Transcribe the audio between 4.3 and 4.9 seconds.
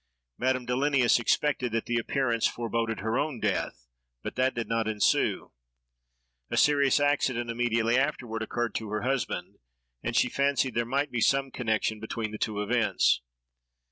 that did not